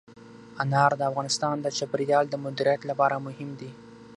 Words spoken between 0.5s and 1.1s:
انار د